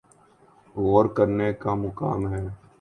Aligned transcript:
غور 0.75 1.05
کرنے 1.15 1.51
کا 1.61 1.71
مقام 1.83 2.21
ہے۔ 2.33 2.43